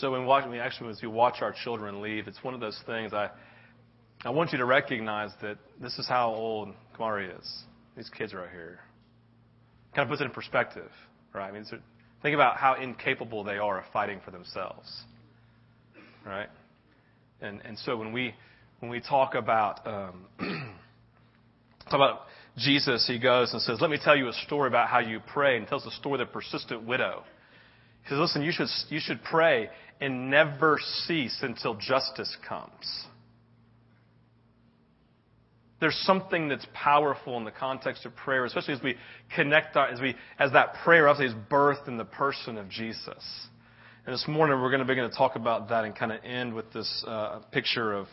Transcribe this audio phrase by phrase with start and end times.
[0.00, 2.78] So when watch, we actually, as we watch our children leave, it's one of those
[2.84, 3.30] things I,
[4.24, 7.62] I want you to recognize that this is how old Kamari is.
[7.96, 8.80] These kids right here.
[9.94, 10.90] Kind of puts it in perspective,
[11.32, 11.48] right?
[11.48, 11.78] I mean, so
[12.22, 14.90] think about how incapable they are of fighting for themselves,
[16.26, 16.48] right?
[17.40, 18.34] And and so when we
[18.80, 20.24] when we talk about um,
[21.84, 22.22] talk about
[22.56, 25.56] Jesus, he goes and says, "Let me tell you a story about how you pray,"
[25.56, 27.22] and tells the story of the persistent widow.
[28.02, 29.70] He says, "Listen, you should you should pray
[30.00, 33.06] and never cease until justice comes."
[35.84, 38.96] there's something that's powerful in the context of prayer, especially as we
[39.34, 43.48] connect our, as we as that prayer obviously is birthed in the person of Jesus.
[44.06, 46.54] And this morning we're going to begin to talk about that and kind of end
[46.54, 48.06] with this uh, picture of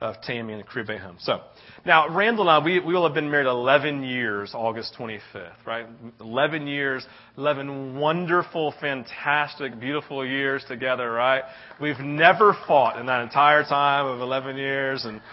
[0.00, 0.64] of Tammy and
[0.98, 1.16] home.
[1.20, 1.40] So
[1.86, 5.86] now Randall and I we, we will have been married 11 years, August 25th, right?
[6.20, 7.06] 11 years,
[7.38, 11.42] 11 wonderful, fantastic, beautiful years together, right?
[11.80, 15.20] We've never fought in that entire time of 11 years and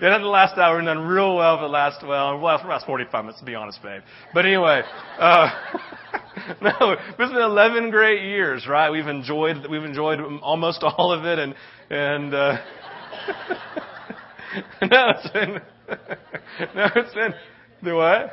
[0.00, 2.64] It had the last hour and done real well for the last, well, well, for
[2.64, 4.02] the last 45 minutes, to be honest, babe.
[4.32, 4.82] But anyway,
[5.18, 5.50] uh,
[6.62, 8.90] no, it's been 11 great years, right?
[8.90, 11.54] We've enjoyed, we've enjoyed almost all of it and,
[11.90, 12.56] and, uh,
[14.82, 15.52] no, it's been,
[16.74, 17.34] no, it's been,
[17.82, 18.32] the what?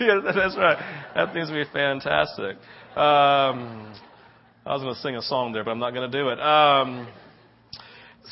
[0.00, 0.78] Yeah, that's right.
[1.14, 2.56] That needs to be fantastic.
[2.96, 3.92] Um,
[4.64, 6.40] I was to sing a song there, but I'm not to do it.
[6.40, 7.06] Um,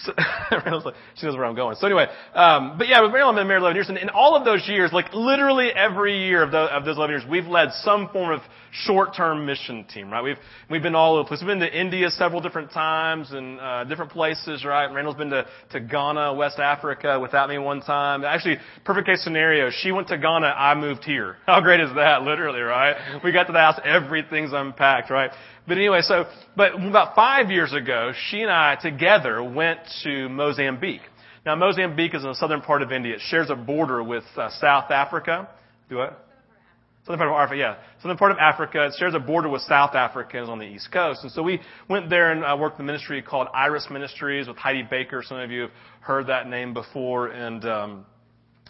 [0.05, 0.13] so,
[1.17, 1.77] she knows where I'm going.
[1.77, 4.67] So anyway, um, but yeah, we've been married 11 years, and in all of those
[4.69, 8.33] years, like literally every year of, the, of those 11 years, we've led some form
[8.33, 10.23] of short-term mission team, right?
[10.23, 10.37] We've
[10.71, 11.41] we've been all over the place.
[11.41, 14.93] We've been to India several different times and uh, different places, right?
[14.93, 18.25] Randall's been to to Ghana, West Africa, without me one time.
[18.25, 19.71] Actually, perfect case scenario.
[19.71, 21.37] She went to Ghana, I moved here.
[21.47, 22.23] How great is that?
[22.23, 23.21] Literally, right?
[23.25, 25.31] We got to the house, everything's unpacked, right?
[25.69, 26.25] But anyway, so,
[26.57, 31.03] but about five years ago, she and I together went to Mozambique.
[31.45, 33.17] Now, Mozambique is in the southern part of India.
[33.17, 35.47] It shares a border with uh, South Africa.
[35.91, 36.25] Do what?
[37.05, 37.77] Southern part of Africa, yeah.
[38.01, 38.87] Southern part of Africa.
[38.87, 40.41] It shares a border with South Africa.
[40.41, 41.23] It's on the East Coast.
[41.23, 44.83] And so we went there and uh, worked the ministry called Iris Ministries with Heidi
[44.91, 45.23] Baker.
[45.23, 45.71] Some of you have
[46.01, 47.29] heard that name before.
[47.29, 48.07] And, um,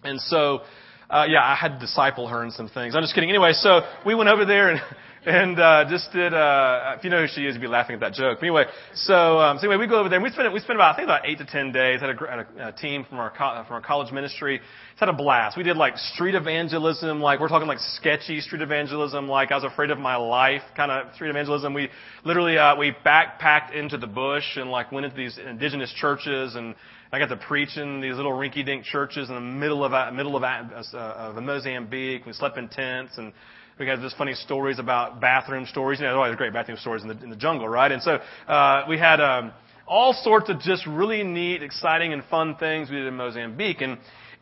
[0.03, 0.62] and so,
[1.10, 2.94] uh, yeah, I had to disciple her in some things.
[2.94, 3.30] I'm just kidding.
[3.30, 4.80] Anyway, so we went over there and
[5.26, 6.34] and uh, just did.
[6.34, 8.38] Uh, if you know who she is, you'd be laughing at that joke.
[8.41, 8.64] But anyway,
[8.94, 10.16] so um, so anyway, we go over there.
[10.19, 12.00] and We spent we spent about I think about eight to ten days.
[12.00, 14.56] Had a, had a, a team from our co- from our college ministry.
[14.56, 15.56] It's had a blast.
[15.56, 19.64] We did like street evangelism, like we're talking like sketchy street evangelism, like I was
[19.64, 21.72] afraid of my life kind of street evangelism.
[21.72, 21.88] We
[22.25, 26.75] literally uh, we backpacked into the bush and like went into these indigenous churches and.
[27.10, 30.42] I got to preach in these little rinky-dink churches in the middle of middle of,
[30.42, 32.26] uh, of Mozambique.
[32.26, 33.32] We slept in tents and
[33.78, 36.00] we had just funny stories about bathroom stories.
[36.00, 37.91] You know, there's always great bathroom stories in the, in the jungle, right?
[37.91, 39.52] And so, uh, we had, um,
[39.86, 43.80] all sorts of just really neat, exciting, and fun things we did in Mozambique.
[43.80, 43.92] And,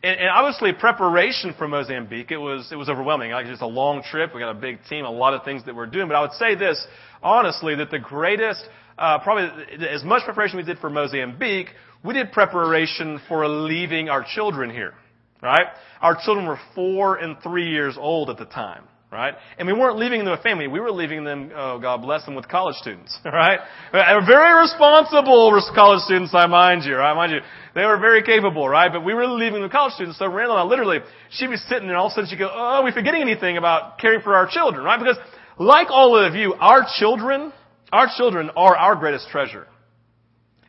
[0.03, 3.31] and, and obviously preparation for Mozambique, it was, it was overwhelming.
[3.31, 4.33] Like just a long trip.
[4.33, 6.07] We got a big team, a lot of things that we're doing.
[6.09, 6.85] But I would say this,
[7.23, 8.61] honestly, that the greatest,
[8.97, 9.49] uh, probably
[9.87, 11.67] as much preparation we did for Mozambique,
[12.07, 14.93] we did preparation for leaving our children here.
[15.41, 15.67] Right?
[16.01, 19.35] Our children were four and three years old at the time right?
[19.57, 20.67] And we weren't leaving them with family.
[20.67, 23.59] We were leaving them, oh, God bless them, with college students, right?
[23.93, 27.13] Very responsible college students, I mind you, right?
[27.13, 27.39] Mind you,
[27.73, 28.91] they were very capable, right?
[28.91, 30.19] But we were leaving them college students.
[30.19, 30.99] So Randall and I, literally,
[31.31, 33.21] she'd be sitting there, and all of a sudden she'd go, oh, are we forgetting
[33.21, 34.99] anything about caring for our children, right?
[34.99, 35.17] Because
[35.57, 37.53] like all of you, our children,
[37.93, 39.67] our children are our greatest treasure.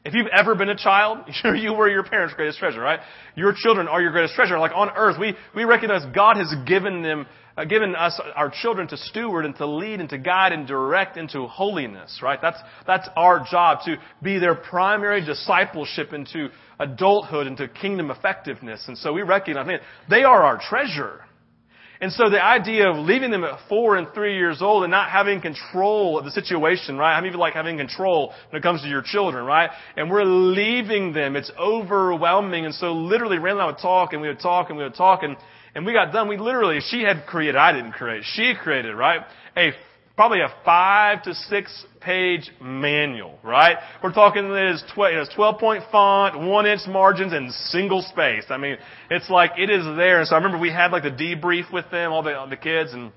[0.08, 3.00] If you've ever been a child, you were your parents' greatest treasure, right?
[3.34, 4.58] Your children are your greatest treasure.
[4.58, 7.26] Like on earth, we, we recognize God has given them
[7.58, 11.16] uh, given us, our children, to steward and to lead and to guide and direct
[11.16, 12.38] into holiness, right?
[12.40, 18.84] That's, that's our job, to be their primary discipleship into adulthood, into kingdom effectiveness.
[18.86, 21.20] And so we recognize, man, they are our treasure.
[22.00, 25.10] And so the idea of leaving them at four and three years old and not
[25.10, 27.18] having control of the situation, right?
[27.18, 29.70] Of you like having control when it comes to your children, right?
[29.96, 31.34] And we're leaving them.
[31.34, 32.66] It's overwhelming.
[32.66, 34.94] And so literally Randall and I would talk and we would talk and we would
[34.94, 35.36] talk and
[35.74, 36.28] and we got done.
[36.28, 39.20] We literally, she had created, I didn't create, she created, right?
[39.56, 39.72] A,
[40.18, 43.76] probably a five to six page manual, right?
[44.02, 48.02] We're talking it is 12, it is 12 point font, one inch margins, and single
[48.02, 48.42] space.
[48.48, 48.78] I mean,
[49.12, 50.18] it's like, it is there.
[50.18, 52.56] And so I remember we had like the debrief with them, all the, all the
[52.56, 53.12] kids, and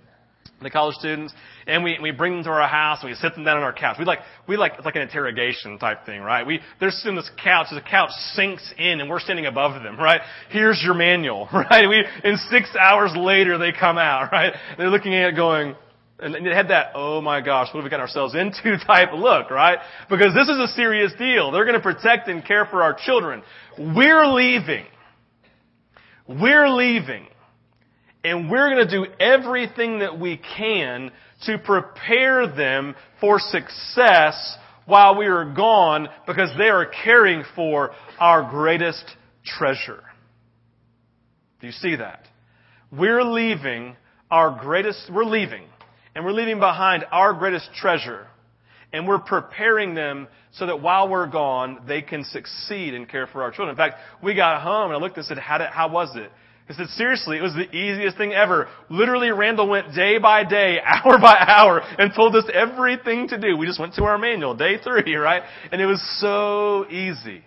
[0.61, 1.33] the college students,
[1.65, 3.73] and we, we bring them to our house and we sit them down on our
[3.73, 3.95] couch.
[3.97, 6.45] We like, we like, it's like an interrogation type thing, right?
[6.45, 9.97] We, they're sitting on this couch, the couch sinks in and we're standing above them,
[9.99, 10.21] right?
[10.51, 11.89] Here's your manual, right?
[11.89, 14.53] We, and six hours later they come out, right?
[14.77, 15.75] They're looking at it going,
[16.21, 19.49] and it had that, oh my gosh, what have we got ourselves into type look,
[19.49, 19.79] right?
[20.09, 21.51] Because this is a serious deal.
[21.51, 23.41] They're going to protect and care for our children.
[23.77, 24.85] We're leaving.
[26.27, 27.27] We're leaving.
[28.23, 31.11] And we're going to do everything that we can
[31.45, 38.47] to prepare them for success while we are gone because they are caring for our
[38.49, 39.03] greatest
[39.43, 40.03] treasure.
[41.61, 42.27] Do you see that?
[42.91, 43.95] We're leaving
[44.29, 45.63] our greatest, we're leaving,
[46.15, 48.27] and we're leaving behind our greatest treasure,
[48.93, 53.43] and we're preparing them so that while we're gone, they can succeed and care for
[53.43, 53.69] our children.
[53.69, 56.29] In fact, we got home and I looked and said, how, did, how was it?
[56.69, 58.69] I said, seriously, it was the easiest thing ever.
[58.89, 63.57] Literally, Randall went day by day, hour by hour, and told us everything to do.
[63.57, 65.43] We just went to our manual, day three, right?
[65.71, 67.43] And it was so easy.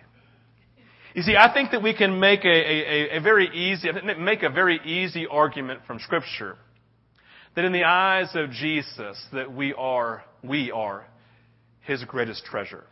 [1.13, 3.89] You see, I think that we can make a, a, a very easy,
[4.19, 6.57] make a very easy argument from Scripture
[7.55, 11.05] that in the eyes of Jesus, that we are, we are
[11.81, 12.83] His greatest treasure.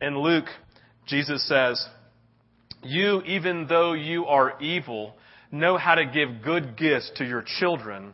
[0.00, 0.46] In Luke,
[1.06, 1.84] Jesus says,
[2.82, 5.16] you, even though you are evil,
[5.50, 8.12] know how to give good gifts to your children.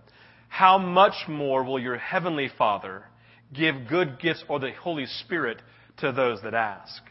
[0.48, 3.04] How much more will your heavenly Father
[3.52, 5.60] give good gifts or the Holy Spirit
[5.98, 7.02] to those that ask?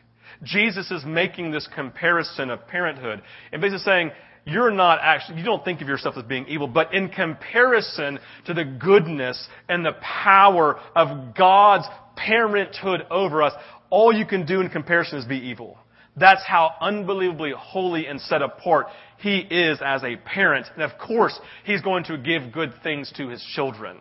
[0.42, 3.22] Jesus is making this comparison of parenthood
[3.52, 4.12] and basically saying,
[4.46, 8.54] you're not actually, you don't think of yourself as being evil, but in comparison to
[8.54, 13.54] the goodness and the power of God's parenthood over us,
[13.90, 15.78] all you can do in comparison is be evil.
[16.16, 18.88] That's how unbelievably holy and set apart
[19.18, 20.68] he is as a parent.
[20.74, 24.00] And of course, he's going to give good things to his children.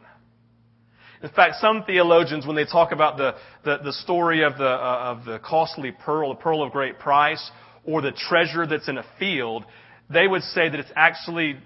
[1.22, 5.16] In fact, some theologians, when they talk about the, the, the story of the, uh,
[5.16, 7.50] of the costly pearl, the pearl of great price,
[7.84, 9.64] or the treasure that's in a field,
[10.12, 11.56] they would say that it's actually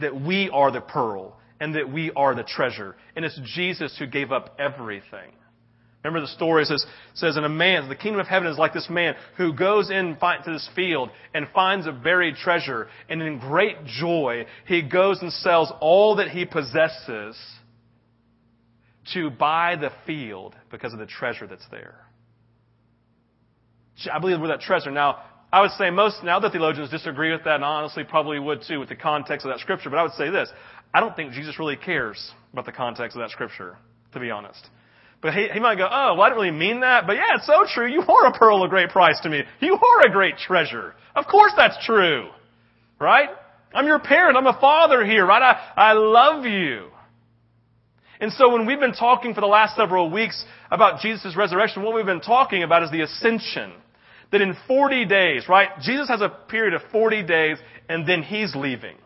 [0.00, 2.96] that we are the pearl and that we are the treasure.
[3.14, 5.32] And it's Jesus who gave up everything.
[6.02, 6.84] Remember the story says,
[7.14, 10.16] says in a man, the kingdom of heaven is like this man who goes in
[10.16, 15.32] to this field and finds a buried treasure and in great joy he goes and
[15.32, 17.40] sells all that he possesses
[19.14, 21.94] to buy the field because of the treasure that's there.
[24.12, 24.90] I believe we're that treasure.
[24.90, 25.22] Now,
[25.52, 28.80] I would say most, now the theologians disagree with that, and honestly probably would too
[28.80, 30.48] with the context of that scripture, but I would say this.
[30.94, 33.76] I don't think Jesus really cares about the context of that scripture,
[34.12, 34.66] to be honest.
[35.20, 37.46] But he, he might go, oh, well, I didn't really mean that, but yeah, it's
[37.46, 37.86] so true.
[37.86, 39.42] You are a pearl of great price to me.
[39.60, 40.94] You are a great treasure.
[41.14, 42.30] Of course that's true.
[42.98, 43.28] Right?
[43.74, 44.36] I'm your parent.
[44.36, 45.42] I'm a father here, right?
[45.42, 46.88] I, I love you.
[48.20, 51.94] And so when we've been talking for the last several weeks about Jesus' resurrection, what
[51.94, 53.72] we've been talking about is the ascension.
[54.32, 55.68] That in 40 days, right?
[55.80, 57.58] Jesus has a period of 40 days
[57.88, 58.96] and then he's leaving.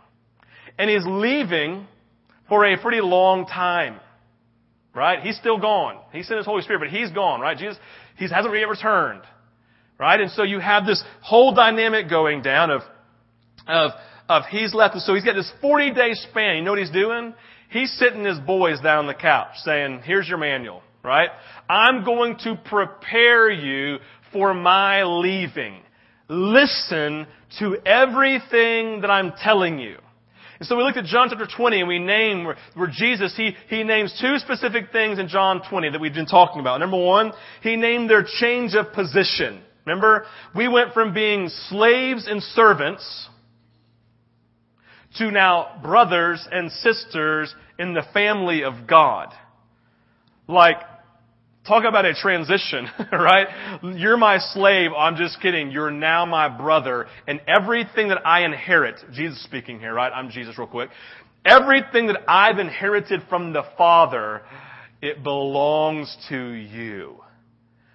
[0.79, 1.87] And he's leaving
[2.49, 4.01] for a pretty long time.
[4.95, 5.21] Right?
[5.21, 5.99] He's still gone.
[6.13, 7.59] He sent his Holy Spirit, but he's gone, right?
[7.59, 7.77] Jesus,
[8.17, 9.23] he hasn't yet returned.
[9.99, 10.21] Right?
[10.21, 12.83] And so you have this whole dynamic going down of,
[13.67, 13.91] of,
[14.29, 14.97] of he's left.
[14.99, 16.57] So he's got this 40 day span.
[16.57, 17.35] You know what he's doing?
[17.71, 21.31] He's sitting his boys down on the couch saying, here's your manual, right?
[21.69, 23.99] I'm going to prepare you
[24.33, 25.81] for my leaving.
[26.29, 27.27] Listen
[27.59, 29.99] to everything that I'm telling you.
[30.59, 33.55] And so we looked at John chapter 20 and we named where, where, Jesus, he,
[33.69, 36.81] he names two specific things in John 20 that we've been talking about.
[36.81, 39.61] Number one, he named their change of position.
[39.85, 40.25] Remember?
[40.55, 43.29] We went from being slaves and servants
[45.19, 49.29] to now brothers and sisters in the family of God.
[50.49, 50.79] Like,
[51.67, 53.47] talk about a transition, right?
[53.83, 54.91] You're my slave.
[54.97, 55.71] I'm just kidding.
[55.71, 57.07] You're now my brother.
[57.27, 60.13] And everything that I inherit, Jesus speaking here, right?
[60.13, 60.91] I'm Jesus real quick.
[61.45, 64.43] Everything that I've inherited from the Father,
[65.01, 67.17] it belongs to you.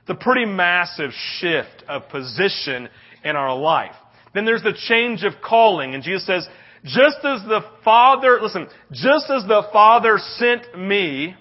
[0.02, 2.90] It's a pretty massive shift of position
[3.24, 3.96] in our life.
[4.34, 6.48] Then there's the change of calling, and Jesus says,
[6.84, 11.36] just as the Father, listen, just as the Father sent me,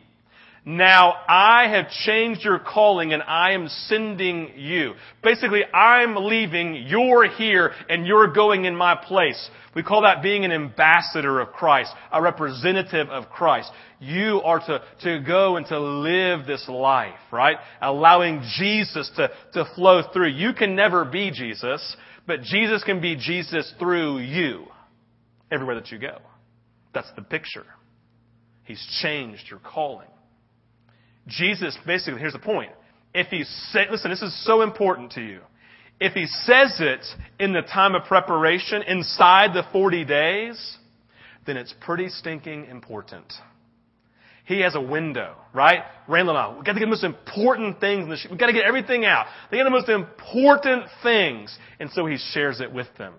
[0.64, 4.92] now I have changed your calling and I am sending you.
[5.22, 9.50] Basically, I'm leaving, you're here, and you're going in my place.
[9.74, 13.70] We call that being an ambassador of Christ, a representative of Christ.
[14.00, 17.56] You are to, to go and to live this life, right?
[17.80, 20.30] Allowing Jesus to, to flow through.
[20.30, 24.66] You can never be Jesus, but Jesus can be Jesus through you
[25.50, 26.18] everywhere that you go.
[26.92, 27.64] That's the picture.
[28.64, 30.08] He's changed your calling.
[31.30, 32.72] Jesus, basically, here's the point.
[33.14, 35.40] If he say, listen, this is so important to you.
[35.98, 37.04] If he says it
[37.38, 40.76] in the time of preparation, inside the 40 days,
[41.46, 43.32] then it's pretty stinking important.
[44.46, 45.80] he has a window, right?
[46.08, 48.30] Randall and I, we got to get the most important things in the ship.
[48.30, 49.26] We got to get everything out.
[49.50, 51.56] They got the most important things.
[51.78, 53.14] And so he shares it with them.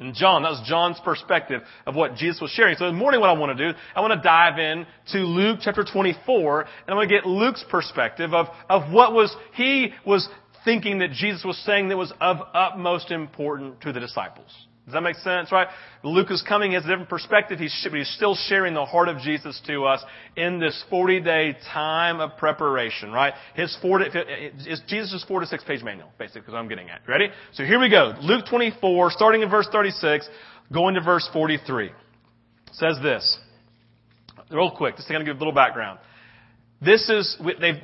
[0.00, 2.76] And John, that was John's perspective of what Jesus was sharing.
[2.76, 5.58] So this morning what I want to do, I want to dive in to Luke
[5.62, 10.28] chapter 24, and I want to get Luke's perspective of, of what was, he was
[10.64, 14.50] thinking that Jesus was saying that was of utmost importance to the disciples.
[14.88, 15.68] Does that make sense, right?
[16.02, 17.58] Luke is coming, he has a different perspective.
[17.58, 20.02] He's, he's still sharing the heart of Jesus to us
[20.34, 23.34] in this 40 day time of preparation, right?
[23.54, 27.02] His 40, it's Jesus' 4 to 6 page manual, basically, what I'm getting at.
[27.06, 27.28] Ready?
[27.52, 28.14] So here we go.
[28.22, 30.26] Luke 24, starting in verse 36,
[30.72, 31.88] going to verse 43.
[31.88, 31.92] It
[32.72, 33.38] says this.
[34.50, 35.98] Real quick, just to kind of give a little background.
[36.80, 37.36] This is,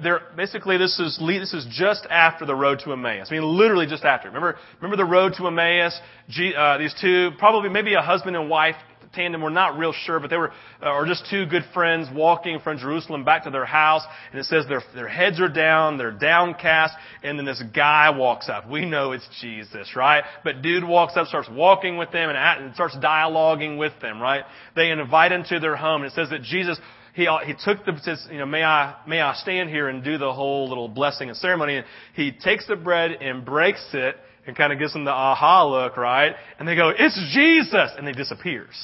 [0.02, 3.26] they're, basically this is, this is just after the road to Emmaus.
[3.28, 4.28] I mean, literally just after.
[4.28, 5.98] Remember, remember the road to Emmaus?
[6.28, 8.76] Uh, these two, probably maybe a husband and wife
[9.14, 12.60] tandem, we're not real sure, but they were, uh, or just two good friends walking
[12.60, 16.10] from Jerusalem back to their house, and it says their, their heads are down, they're
[16.10, 18.68] downcast, and then this guy walks up.
[18.68, 20.24] We know it's Jesus, right?
[20.42, 24.20] But dude walks up, starts walking with them, and, at, and starts dialoguing with them,
[24.20, 24.44] right?
[24.76, 26.78] They invite him to their home, and it says that Jesus
[27.14, 30.02] he, uh, he took the, says, you know, may I, may I stand here and
[30.02, 31.76] do the whole little blessing and ceremony.
[31.76, 34.16] And he takes the bread and breaks it
[34.47, 36.35] and kind of gives them the aha look, right?
[36.59, 37.90] And they go, it's Jesus!
[37.97, 38.75] And he disappears.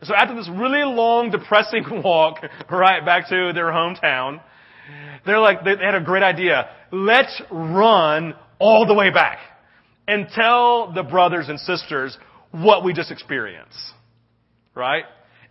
[0.00, 4.40] And so after this really long, depressing walk, right, back to their hometown,
[5.24, 6.68] they're like, they had a great idea.
[6.90, 9.38] Let's run all the way back
[10.08, 12.18] and tell the brothers and sisters
[12.50, 13.78] what we just experienced.
[14.74, 15.04] Right?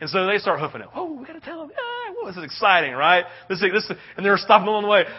[0.03, 0.91] And so they start hoofing it.
[0.93, 1.71] Oh, we gotta tell them.
[1.71, 3.23] Ah, this is exciting, right?
[3.47, 5.05] This, this, and they're stopping along the way.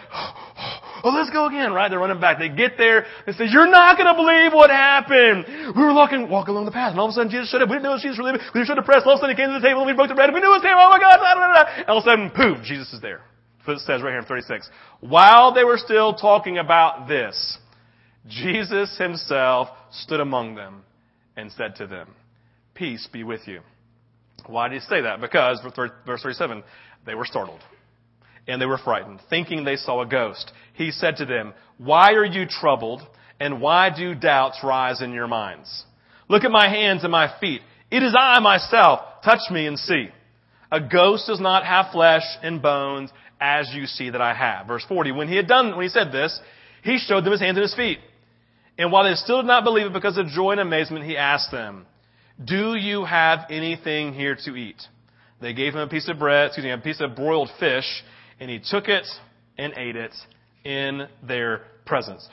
[1.03, 1.89] Oh, let's go again, right?
[1.89, 2.39] They're running back.
[2.39, 3.05] They get there.
[3.27, 5.45] They say, you're not gonna believe what happened.
[5.75, 7.69] We were walking, walking along the path, and all of a sudden Jesus showed up.
[7.69, 8.41] We didn't know Jesus was leaving.
[8.55, 9.05] We should have pressed.
[9.05, 10.39] All of a sudden he came to the table, and we broke the bread, we
[10.39, 10.73] knew it was him.
[10.73, 11.21] Oh my God!
[11.21, 13.21] And all of a sudden, poof, Jesus is there.
[13.67, 14.67] It says right here in 36.
[15.01, 17.37] While they were still talking about this,
[18.25, 20.85] Jesus himself stood among them
[21.37, 22.15] and said to them,
[22.73, 23.61] Peace be with you.
[24.47, 25.21] Why did he say that?
[25.21, 25.59] Because,
[26.05, 26.63] verse 37,
[27.05, 27.61] they were startled
[28.47, 30.51] and they were frightened, thinking they saw a ghost.
[30.73, 33.01] He said to them, Why are you troubled
[33.39, 35.85] and why do doubts rise in your minds?
[36.27, 37.61] Look at my hands and my feet.
[37.91, 38.99] It is I myself.
[39.23, 40.09] Touch me and see.
[40.71, 44.67] A ghost does not have flesh and bones as you see that I have.
[44.67, 45.11] Verse 40.
[45.11, 46.39] When he had done, when he said this,
[46.83, 47.99] he showed them his hands and his feet.
[48.77, 51.51] And while they still did not believe it because of joy and amazement, he asked
[51.51, 51.85] them,
[52.43, 54.81] do you have anything here to eat?
[55.41, 57.85] They gave him a piece of bread, excuse me, a piece of broiled fish,
[58.39, 59.05] and he took it
[59.57, 60.13] and ate it
[60.63, 62.27] in their presence.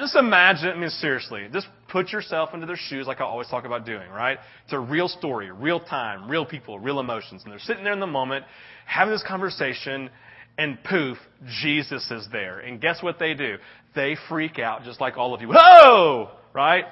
[0.00, 3.64] Just imagine, I mean, seriously, just put yourself into their shoes like I always talk
[3.64, 4.38] about doing, right?
[4.64, 7.42] It's a real story, real time, real people, real emotions.
[7.44, 8.44] And they're sitting there in the moment,
[8.86, 10.10] having this conversation,
[10.58, 11.16] and poof,
[11.62, 12.60] Jesus is there.
[12.60, 13.56] And guess what they do?
[13.94, 15.48] They freak out just like all of you.
[15.48, 16.30] Whoa!
[16.52, 16.84] Right?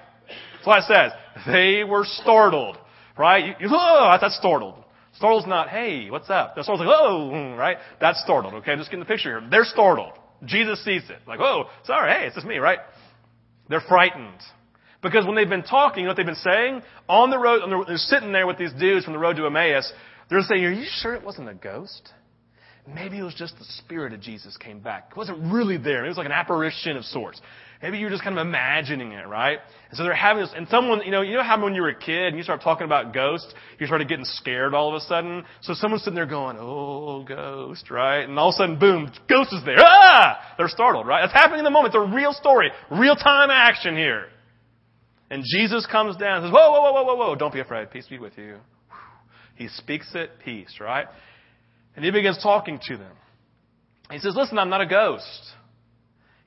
[0.55, 1.13] That's what it says.
[1.47, 2.79] They were startled.
[3.19, 3.45] Right?
[3.45, 4.83] You, you, oh, that's startled.
[5.17, 6.55] Startled's not, hey, what's up?
[6.55, 7.77] The startled's like, oh, right?
[8.01, 8.73] That's startled, okay?
[8.73, 9.49] I'm just getting the picture here.
[9.51, 10.13] They're startled.
[10.47, 11.19] Jesus sees it.
[11.27, 12.79] Like, oh, sorry, hey, it's just me, right?
[13.69, 14.41] They're frightened.
[15.03, 16.83] Because when they've been talking, you know what they've been saying?
[17.09, 19.47] On the road, on the, they're sitting there with these dudes from the road to
[19.47, 19.93] Emmaus.
[20.31, 22.13] They're saying, are you sure it wasn't a ghost?
[22.87, 25.09] Maybe it was just the spirit of Jesus came back.
[25.11, 26.05] It wasn't really there.
[26.05, 27.41] It was like an apparition of sorts.
[27.83, 29.59] Maybe you're just kind of imagining it, right?
[29.89, 31.89] And so they're having this, and someone, you know, you know how when you were
[31.89, 35.01] a kid and you start talking about ghosts, you started getting scared all of a
[35.07, 35.45] sudden?
[35.63, 38.21] So someone's sitting there going, oh, ghost, right?
[38.21, 39.79] And all of a sudden, boom, ghost is there.
[39.79, 40.55] Ah!
[40.59, 41.25] They're startled, right?
[41.25, 41.95] It's happening in the moment.
[41.95, 42.71] It's a real story.
[42.91, 44.27] Real time action here.
[45.31, 47.91] And Jesus comes down and says, whoa, whoa, whoa, whoa, whoa, whoa, don't be afraid.
[47.91, 48.57] Peace be with you.
[49.55, 51.07] He speaks it, peace, right?
[51.97, 53.13] And he begins talking to them.
[54.11, 55.53] He says, listen, I'm not a ghost.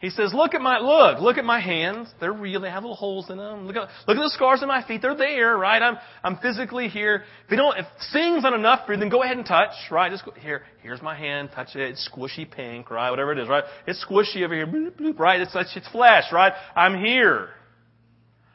[0.03, 2.09] He says, look at my, look, look at my hands.
[2.19, 2.59] They're real.
[2.59, 3.67] They have little holes in them.
[3.67, 5.01] Look at, look at the scars on my feet.
[5.01, 5.81] They're there, right?
[5.81, 7.23] I'm, I'm physically here.
[7.45, 10.11] If you don't, if seeing's not enough for you, then go ahead and touch, right?
[10.11, 11.51] Just go, here, here's my hand.
[11.55, 11.91] Touch it.
[11.91, 13.11] It's squishy pink, right?
[13.11, 13.63] Whatever it is, right?
[13.87, 15.39] It's squishy over here, bloop, bloop, right?
[15.39, 16.51] It's, it's flesh, right?
[16.75, 17.47] I'm here.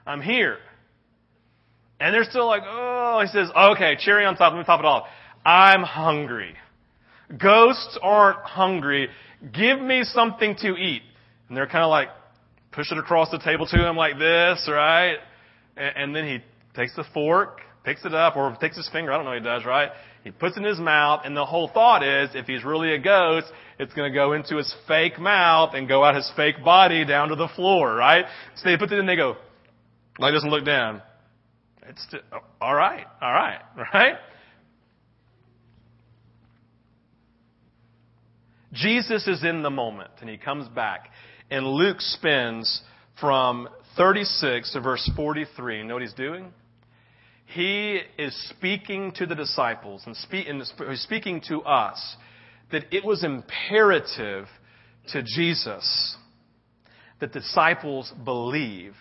[0.07, 0.59] I'm here.
[1.99, 4.53] And they're still like, oh, he says, okay, cherry on top.
[4.53, 5.07] Let me top it off.
[5.47, 6.57] I'm hungry.
[7.41, 9.09] Ghosts aren't hungry.
[9.55, 11.01] Give me something to eat.
[11.49, 12.09] And they're kind of like,
[12.73, 15.17] push it across the table to him like this, right?
[15.77, 16.39] And, and then he
[16.75, 19.45] takes the fork, picks it up, or takes his finger, I don't know what he
[19.45, 19.91] does, right?
[20.25, 22.99] He puts it in his mouth, and the whole thought is, if he's really a
[22.99, 23.47] ghost,
[23.79, 27.37] it's gonna go into his fake mouth and go out his fake body down to
[27.37, 28.27] the floor, right?
[28.57, 29.37] So they put it in, they go,
[30.19, 31.03] like doesn't look down.
[31.89, 33.61] It's, oh, alright, alright,
[33.95, 34.17] right?
[38.73, 41.11] Jesus is in the moment and he comes back.
[41.51, 42.83] And Luke spends
[43.21, 45.79] from 36 to verse 43.
[45.79, 46.53] You know what he's doing?
[47.47, 50.63] He is speaking to the disciples and, speak, and
[50.99, 52.17] speaking to us
[52.71, 54.47] that it was imperative
[55.13, 56.17] to Jesus
[57.21, 58.95] that disciples believe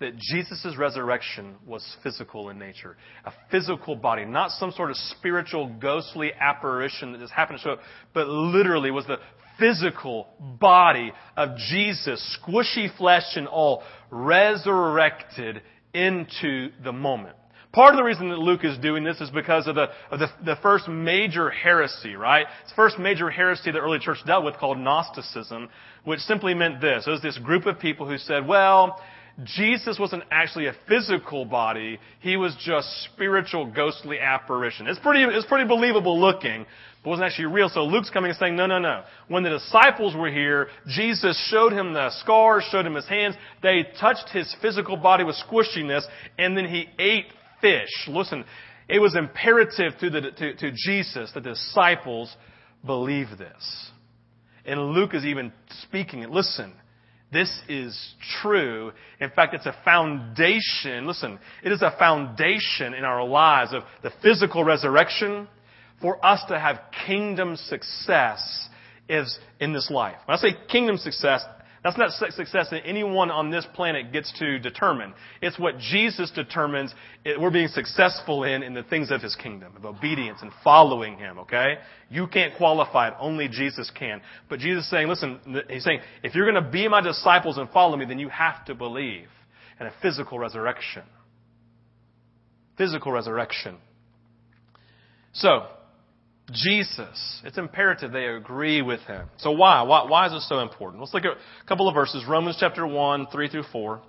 [0.00, 2.96] that Jesus' resurrection was physical in nature.
[3.24, 7.72] A physical body, not some sort of spiritual, ghostly apparition that just happened to show
[7.72, 7.80] up,
[8.14, 9.18] but literally was the
[9.58, 10.28] physical
[10.60, 15.62] body of Jesus, squishy flesh and all, resurrected
[15.92, 17.36] into the moment.
[17.72, 20.28] Part of the reason that Luke is doing this is because of the, of the,
[20.44, 22.46] the first major heresy, right?
[22.62, 25.68] It's the first major heresy the early church dealt with called Gnosticism,
[26.04, 27.06] which simply meant this.
[27.06, 28.98] It was this group of people who said, well,
[29.44, 31.98] Jesus wasn't actually a physical body.
[32.20, 34.86] He was just spiritual, ghostly apparition.
[34.88, 36.66] It's pretty, it's pretty believable looking,
[37.02, 37.68] but wasn't actually real.
[37.68, 39.04] So Luke's coming and saying, no, no, no.
[39.28, 43.36] When the disciples were here, Jesus showed him the scars, showed him his hands.
[43.62, 46.02] They touched his physical body with squishiness,
[46.38, 47.26] and then he ate
[47.60, 47.88] fish.
[48.08, 48.44] Listen,
[48.88, 52.34] it was imperative to, the, to, to Jesus that the disciples
[52.84, 53.90] believe this.
[54.64, 55.52] And Luke is even
[55.82, 56.30] speaking it.
[56.30, 56.74] Listen,
[57.32, 58.92] this is true.
[59.20, 61.06] In fact, it's a foundation.
[61.06, 65.46] Listen, it is a foundation in our lives of the physical resurrection
[66.00, 68.68] for us to have kingdom success
[69.08, 70.16] is in this life.
[70.26, 71.44] When I say kingdom success,
[71.82, 75.14] that's not success that anyone on this planet gets to determine.
[75.40, 76.92] It's what Jesus determines
[77.24, 81.38] we're being successful in in the things of His kingdom, of obedience and following Him,
[81.38, 81.74] okay?
[82.10, 83.14] You can't qualify it.
[83.18, 84.20] Only Jesus can.
[84.48, 85.40] But Jesus is saying, listen,
[85.70, 88.64] He's saying, if you're going to be my disciples and follow me, then you have
[88.66, 89.28] to believe
[89.80, 91.04] in a physical resurrection.
[92.76, 93.76] Physical resurrection.
[95.32, 95.66] So,
[96.52, 97.40] Jesus.
[97.44, 99.28] It's imperative they agree with him.
[99.38, 99.82] So why?
[99.82, 101.00] Why, why is it so important?
[101.00, 102.24] Let's look at a couple of verses.
[102.28, 104.00] Romans chapter 1, 3 through 4.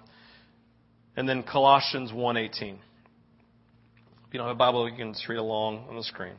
[1.17, 2.49] And then Colossians 1.18.
[2.53, 6.35] If you don't have a Bible, you can just read along on the screen.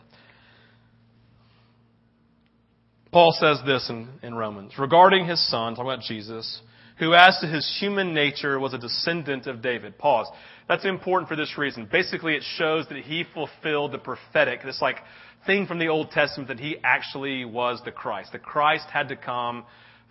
[3.13, 6.63] Paul says this in, in Romans regarding his son, talking about Jesus,
[7.01, 9.99] who as to his human nature was a descendant of David.
[9.99, 10.29] Pause.
[10.69, 11.89] That's important for this reason.
[11.91, 14.99] Basically, it shows that he fulfilled the prophetic, this like
[15.47, 18.33] thing from the Old Testament that he actually was the Christ.
[18.33, 19.65] The Christ had to come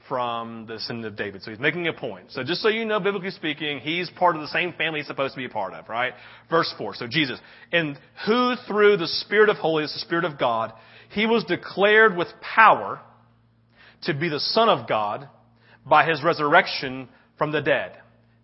[0.08, 1.44] from the descendant of David.
[1.44, 2.32] So he's making a point.
[2.32, 5.36] So just so you know, biblically speaking, he's part of the same family he's supposed
[5.36, 6.14] to be a part of, right?
[6.50, 6.96] Verse 4.
[6.96, 7.40] So Jesus.
[7.72, 10.74] And who through the Spirit of holiness, the Spirit of God,
[11.12, 13.00] he was declared with power
[14.04, 15.30] to be the Son of God
[15.86, 17.98] by his resurrection from the dead.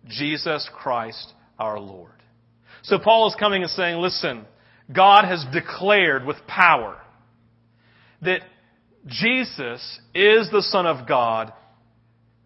[0.08, 2.10] Jesus Christ our Lord.
[2.82, 4.44] So Paul is coming and saying, listen,
[4.94, 7.00] God has declared with power
[8.22, 8.40] that
[9.06, 11.52] Jesus is the Son of God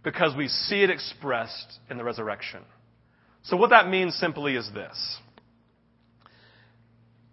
[0.02, 2.60] because we see it expressed in the resurrection.
[3.42, 5.18] So what that means simply is this.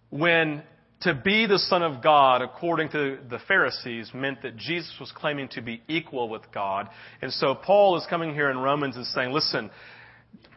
[0.09, 0.63] When
[1.01, 5.47] to be the Son of God, according to the Pharisees, meant that Jesus was claiming
[5.49, 6.89] to be equal with God.
[7.21, 9.69] And so Paul is coming here in Romans and saying, listen,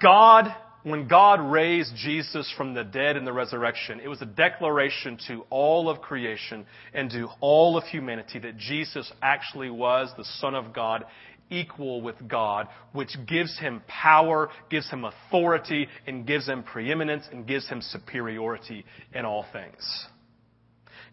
[0.03, 5.19] God when God raised Jesus from the dead in the resurrection, it was a declaration
[5.29, 10.55] to all of creation and to all of humanity that Jesus actually was the Son
[10.55, 11.05] of God,
[11.51, 17.47] equal with God, which gives him power, gives him authority, and gives him preeminence and
[17.47, 20.07] gives him superiority in all things.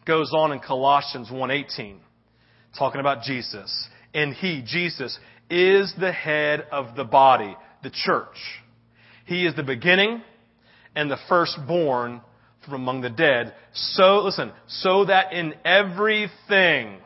[0.08, 1.98] Goes on in Colossians 1:18,
[2.80, 3.90] talking about Jesus.
[4.14, 8.38] And he, Jesus, is the head of the body, the church
[9.28, 10.22] he is the beginning
[10.96, 12.22] and the firstborn
[12.64, 13.54] from among the dead.
[13.74, 17.00] So, listen, so that in everything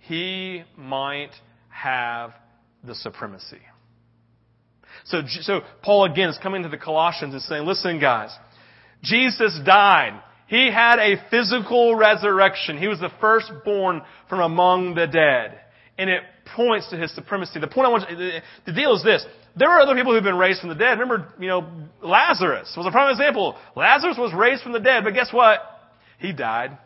[0.00, 1.30] he might
[1.68, 2.32] have
[2.82, 3.60] the supremacy.
[5.04, 8.36] So, so Paul again is coming to the Colossians and saying, listen guys,
[9.02, 10.20] Jesus died.
[10.52, 12.76] He had a physical resurrection.
[12.76, 15.58] He was the firstborn from among the dead.
[15.96, 16.20] And it
[16.54, 17.58] points to his supremacy.
[17.58, 19.24] The point I want you, the deal is this.
[19.56, 20.98] There are other people who've been raised from the dead.
[20.98, 21.66] Remember, you know,
[22.02, 23.56] Lazarus was a prime example.
[23.74, 25.60] Lazarus was raised from the dead, but guess what?
[26.18, 26.76] He died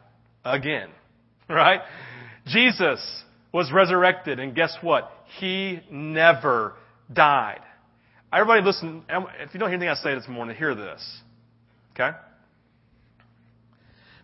[0.45, 0.89] again.
[1.49, 1.81] Right?
[2.47, 3.01] Jesus
[3.53, 5.11] was resurrected, and guess what?
[5.39, 6.75] He never
[7.13, 7.61] died.
[8.33, 11.21] Everybody listen, if you don't hear anything I say this morning, hear this.
[11.93, 12.17] Okay?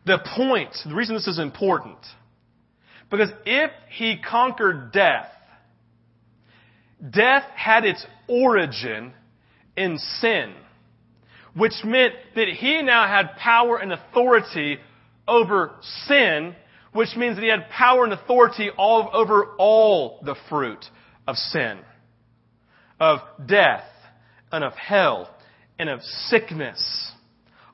[0.04, 1.98] The point, the reason this is important,
[3.10, 5.28] because if he conquered death,
[7.08, 9.12] death had its origin
[9.76, 10.54] in sin,
[11.54, 14.78] which meant that he now had power and authority
[15.28, 15.72] over
[16.06, 16.56] sin,
[16.92, 20.84] which means that he had power and authority all over all the fruit
[21.28, 21.78] of sin,
[22.98, 23.84] of death,
[24.50, 25.30] and of hell,
[25.78, 27.12] and of sickness,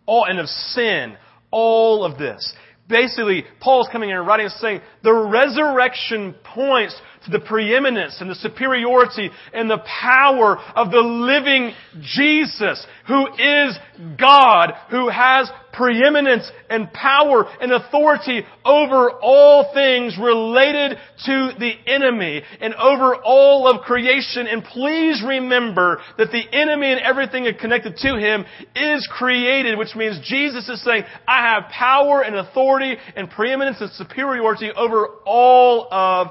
[0.06, 1.16] all, and of sin,
[1.50, 2.54] all of this.
[2.88, 8.30] Basically, Paul's coming in and writing and saying the resurrection points to the preeminence and
[8.30, 13.78] the superiority and the power of the living Jesus, who is
[14.18, 22.42] God, who has preeminence and power and authority over all things related to the enemy
[22.60, 24.46] and over all of creation.
[24.46, 30.18] And please remember that the enemy and everything connected to him is created, which means
[30.24, 36.28] Jesus is saying, I have power and authority and preeminence and superiority over all of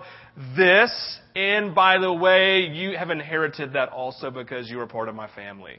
[0.55, 1.19] this.
[1.35, 5.27] And by the way, you have inherited that also because you are part of my
[5.27, 5.77] family.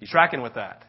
[0.00, 0.84] You tracking with that?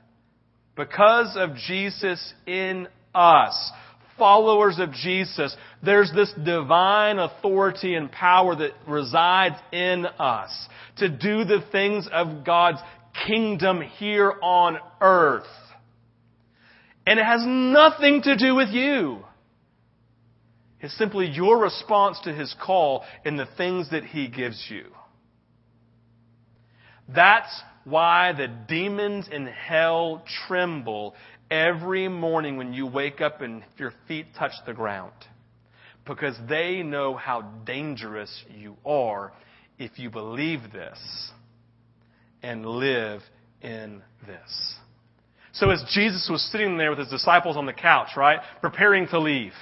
[0.75, 3.71] Because of Jesus in us,
[4.17, 11.43] followers of Jesus, there's this divine authority and power that resides in us to do
[11.43, 12.79] the things of God's
[13.27, 15.45] kingdom here on earth.
[17.05, 19.23] And it has nothing to do with you.
[20.83, 24.87] It's simply your response to His call in the things that He gives you.
[27.07, 31.15] That's why the demons in hell tremble
[31.49, 35.13] every morning when you wake up and your feet touch the ground.
[36.05, 39.31] Because they know how dangerous you are
[39.79, 40.99] if you believe this
[42.41, 43.21] and live
[43.61, 44.75] in this.
[45.53, 49.19] So as Jesus was sitting there with his disciples on the couch, right, preparing to
[49.19, 49.53] leave,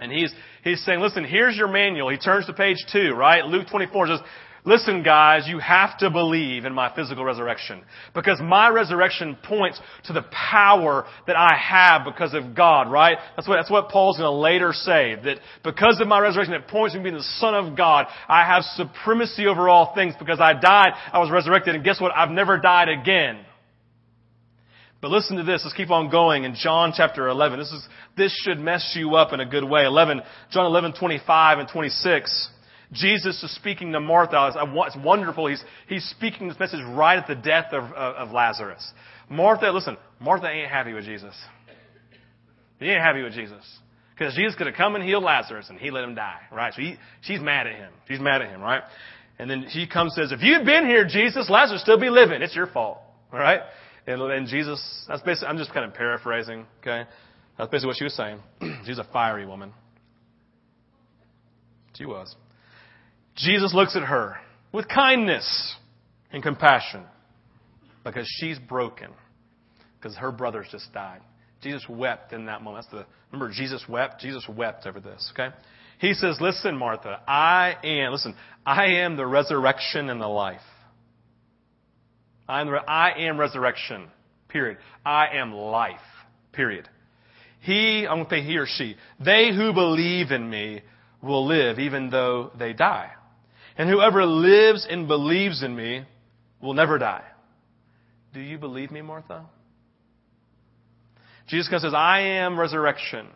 [0.00, 0.32] and he's,
[0.64, 2.08] he's saying, listen, here's your manual.
[2.08, 3.44] He turns to page two, right?
[3.44, 4.20] Luke 24 says,
[4.64, 7.82] listen guys, you have to believe in my physical resurrection.
[8.14, 13.18] Because my resurrection points to the power that I have because of God, right?
[13.36, 15.16] That's what, that's what Paul's going to later say.
[15.22, 18.06] That because of my resurrection, it points to me being the Son of God.
[18.28, 22.12] I have supremacy over all things because I died, I was resurrected, and guess what?
[22.14, 23.40] I've never died again.
[25.00, 25.62] But listen to this.
[25.64, 27.58] Let's keep on going in John chapter 11.
[27.58, 29.84] This is, this should mess you up in a good way.
[29.84, 32.48] 11, John 11, 25 and 26.
[32.92, 34.52] Jesus is speaking to Martha.
[34.54, 35.46] It's wonderful.
[35.46, 38.84] He's, he's speaking this message right at the death of, of, of Lazarus.
[39.30, 41.34] Martha, listen, Martha ain't happy with Jesus.
[42.78, 43.64] He ain't happy with Jesus.
[44.18, 46.74] Because Jesus could have come and healed Lazarus and he let him die, right?
[46.74, 47.92] So he, she's mad at him.
[48.06, 48.82] She's mad at him, right?
[49.38, 52.10] And then he comes and says, if you'd been here, Jesus, Lazarus would still be
[52.10, 52.42] living.
[52.42, 52.98] It's your fault,
[53.32, 53.60] all right?
[54.06, 57.08] And, and Jesus, that's basically, I'm just kind of paraphrasing, okay?
[57.58, 58.40] That's basically what she was saying.
[58.86, 59.72] She's a fiery woman.
[61.96, 62.34] She was.
[63.36, 64.36] Jesus looks at her
[64.72, 65.74] with kindness
[66.32, 67.04] and compassion
[68.04, 69.10] because she's broken
[69.98, 71.20] because her brothers just died.
[71.62, 72.86] Jesus wept in that moment.
[72.90, 74.20] That's the, remember, Jesus wept?
[74.20, 75.54] Jesus wept over this, okay?
[75.98, 78.34] He says, listen, Martha, I am, listen,
[78.64, 80.60] I am the resurrection and the life.
[82.50, 84.08] I am, I am resurrection.
[84.48, 84.78] Period.
[85.06, 86.00] I am life.
[86.52, 86.88] Period.
[87.60, 90.82] He, going to say he or she, they who believe in me
[91.22, 93.10] will live even though they die.
[93.78, 96.04] And whoever lives and believes in me
[96.60, 97.22] will never die.
[98.34, 99.46] Do you believe me, Martha?
[101.46, 103.28] Jesus Christ says, I am resurrection.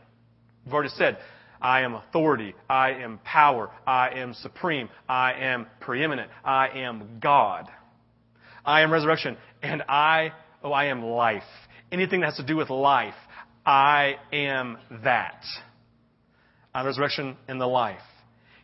[0.65, 1.19] We've already said,
[1.61, 2.55] I am authority.
[2.69, 3.71] I am power.
[3.87, 4.89] I am supreme.
[5.09, 6.31] I am preeminent.
[6.45, 7.69] I am God.
[8.65, 11.43] I am resurrection, and I, oh, I am life.
[11.93, 13.15] Anything that has to do with life,
[13.65, 15.43] I am that.
[16.75, 18.01] I'm resurrection and the life.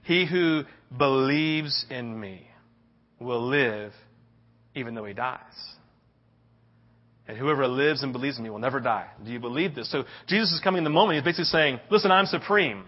[0.02, 0.62] He who
[0.96, 2.48] believes in me
[3.20, 3.92] will live
[4.74, 5.40] even though he dies.
[7.28, 9.06] And whoever lives and believes in me will never die.
[9.24, 9.90] Do you believe this?
[9.90, 11.16] So Jesus is coming in the moment.
[11.16, 12.84] He's basically saying, listen, I'm supreme.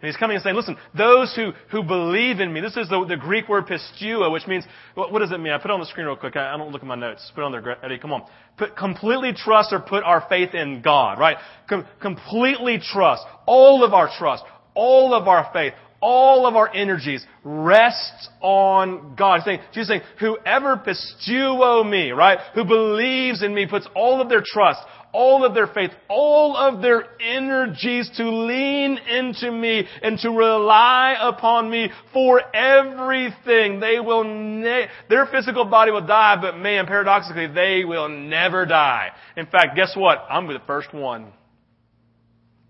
[0.00, 3.06] And he's coming and saying, listen, those who, who believe in me, this is the,
[3.08, 5.54] the Greek word pisteuo, which means, what, what, does it mean?
[5.54, 6.36] I put it on the screen real quick.
[6.36, 7.32] I, I don't look at my notes.
[7.34, 7.98] Put it on there, Eddie.
[7.98, 8.26] Come on.
[8.58, 11.38] Put, completely trust or put our faith in God, right?
[11.66, 13.22] Com- completely trust.
[13.46, 14.44] All of our trust.
[14.74, 15.72] All of our faith.
[16.00, 19.36] All of our energies rests on God.
[19.36, 22.38] He's Saying, she's saying, whoever pisteuo me, right?
[22.54, 24.80] Who believes in me puts all of their trust,
[25.12, 31.16] all of their faith, all of their energies to lean into me and to rely
[31.18, 33.80] upon me for everything.
[33.80, 39.10] They will, ne- their physical body will die, but man, paradoxically, they will never die.
[39.36, 40.18] In fact, guess what?
[40.28, 41.32] I'm the first one.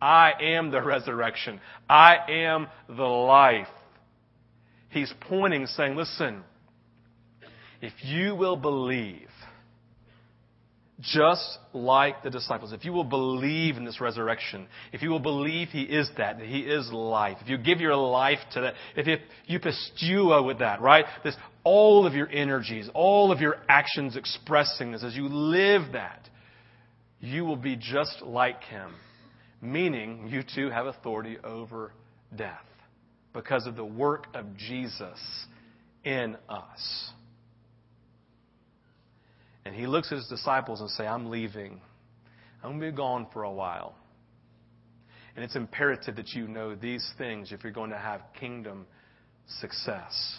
[0.01, 1.61] I am the resurrection.
[1.89, 3.69] I am the life.
[4.91, 6.43] He's pointing, saying, listen,
[7.81, 9.29] if you will believe,
[11.01, 15.69] just like the disciples, if you will believe in this resurrection, if you will believe
[15.69, 19.07] He is that, that He is life, if you give your life to that, if
[19.07, 21.05] you, you pisteuo uh, with that, right?
[21.23, 26.29] This, all of your energies, all of your actions expressing this, as you live that,
[27.21, 28.95] you will be just like Him.
[29.61, 31.93] Meaning, you too have authority over
[32.35, 32.65] death
[33.33, 35.19] because of the work of Jesus
[36.05, 37.11] in us.
[39.65, 41.81] And he looks at his disciples and say, I'm leaving.
[42.63, 43.95] I'm going to be gone for a while.
[45.35, 48.87] And it's imperative that you know these things if you're going to have kingdom
[49.61, 50.39] success.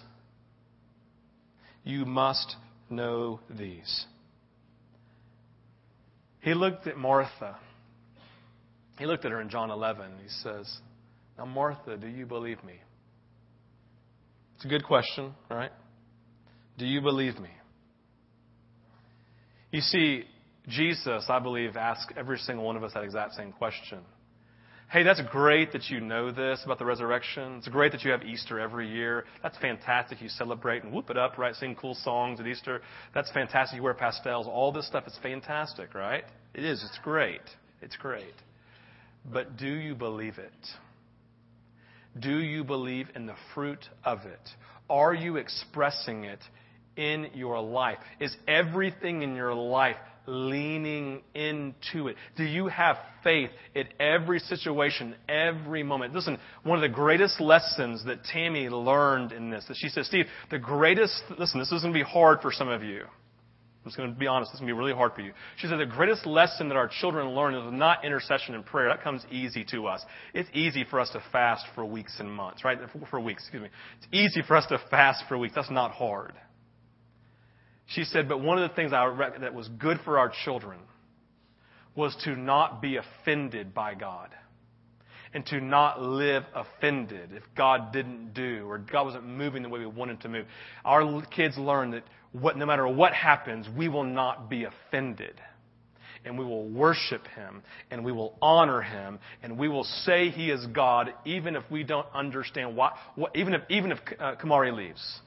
[1.83, 2.55] You must
[2.89, 4.05] know these.
[6.39, 7.57] He looked at Martha.
[8.97, 10.11] He looked at her in John 11.
[10.23, 10.79] He says,
[11.37, 12.73] Now, Martha, do you believe me?
[14.55, 15.71] It's a good question, right?
[16.77, 17.49] Do you believe me?
[19.71, 20.23] You see,
[20.67, 23.99] Jesus, I believe, asked every single one of us that exact same question.
[24.89, 27.57] Hey, that's great that you know this about the resurrection.
[27.57, 29.25] It's great that you have Easter every year.
[29.43, 30.21] That's fantastic.
[30.21, 31.53] You celebrate and whoop it up, right?
[31.55, 32.81] Sing cool songs at Easter.
[33.13, 33.75] That's fantastic.
[33.75, 34.47] You wear pastels.
[34.47, 36.23] All this stuff is fantastic, right?
[36.53, 36.81] It is.
[36.83, 37.41] It's great.
[37.81, 38.33] It's great.
[39.31, 40.51] But do you believe it?
[42.19, 44.39] Do you believe in the fruit of it?
[44.89, 46.39] Are you expressing it
[46.95, 47.97] in your life?
[48.19, 52.15] Is everything in your life leaning into it?
[52.35, 56.13] Do you have faith in every situation, every moment?
[56.13, 60.25] Listen, one of the greatest lessons that Tammy learned in this, that she said, Steve,
[60.49, 63.03] the greatest, listen, this is going to be hard for some of you.
[63.87, 65.31] I'm just going to be honest, this is going to be really hard for you.
[65.59, 68.89] She said the greatest lesson that our children learn is not intercession and prayer.
[68.89, 70.03] That comes easy to us.
[70.33, 72.77] It's easy for us to fast for weeks and months, right?
[73.09, 73.69] For weeks, excuse me.
[73.99, 75.55] It's easy for us to fast for weeks.
[75.55, 76.33] That's not hard.
[77.85, 80.79] She said, but one of the things that was good for our children
[81.95, 84.31] was to not be offended by God
[85.33, 89.79] and to not live offended if God didn't do or God wasn't moving the way
[89.79, 90.45] we wanted to move.
[90.85, 95.39] Our kids learn that what, no matter what happens, we will not be offended.
[96.25, 100.49] And we will worship Him and we will honor Him and we will say He
[100.49, 104.75] is God even if we don't understand why, what, even if, even if uh, Kamari
[104.75, 105.21] leaves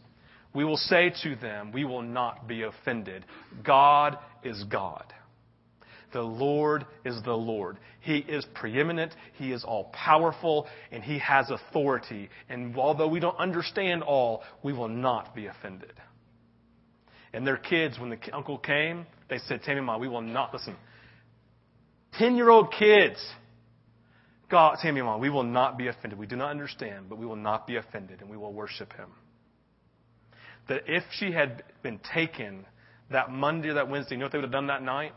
[0.54, 3.24] we will say to them, we will not be offended.
[3.64, 5.04] God is God.
[6.12, 7.78] The Lord is the Lord.
[8.00, 9.12] He is preeminent.
[9.34, 12.30] He is all powerful and He has authority.
[12.48, 15.92] And although we don't understand all, we will not be offended.
[17.32, 20.76] And their kids, when the uncle came, they said, Tammy Ma, we will not, listen,
[22.14, 23.24] 10 year old kids,
[24.50, 26.18] God, Tammy Ma, we will not be offended.
[26.18, 29.10] We do not understand, but we will not be offended and we will worship Him
[30.70, 32.64] that if she had been taken
[33.10, 35.12] that Monday or that Wednesday, you know what they would have done that night?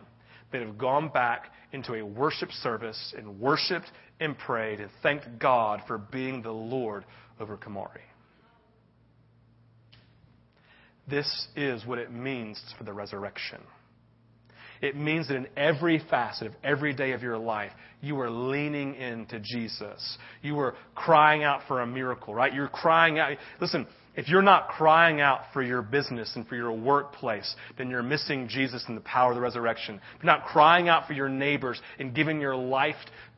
[0.53, 3.87] They'd have gone back into a worship service and worshiped
[4.19, 7.03] and prayed and thanked God for being the Lord
[7.39, 8.01] over Kamari.
[11.09, 13.61] This is what it means for the resurrection.
[14.79, 17.71] It means that in every facet of every day of your life,
[18.03, 20.17] you were leaning into Jesus.
[20.41, 22.53] You were crying out for a miracle, right?
[22.53, 23.37] You're crying out.
[23.61, 28.03] Listen, if you're not crying out for your business and for your workplace, then you're
[28.03, 29.95] missing Jesus and the power of the resurrection.
[30.17, 32.95] If you're not crying out for your neighbors and giving your life